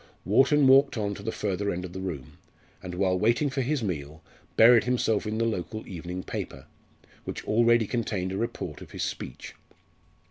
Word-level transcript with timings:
Wharton 0.25 0.65
walked 0.65 0.97
on 0.97 1.13
to 1.13 1.21
the 1.21 1.31
further 1.31 1.69
end 1.69 1.85
of 1.85 1.93
the 1.93 2.01
room, 2.01 2.39
and, 2.81 2.95
while 2.95 3.19
waiting 3.19 3.51
for 3.51 3.61
his 3.61 3.83
meal, 3.83 4.23
buried 4.55 4.85
himself 4.85 5.27
in 5.27 5.37
the 5.37 5.45
local 5.45 5.87
evening 5.87 6.23
paper, 6.23 6.65
which 7.23 7.45
already 7.45 7.85
contained 7.85 8.31
a 8.31 8.37
report 8.37 8.81
of 8.81 8.89
his 8.93 9.03
speech. 9.03 9.53